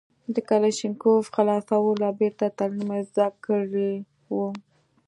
[0.33, 3.91] د کلاشينکوف خلاصول او بېرته تړل مې زده کړي
[4.33, 4.47] وو.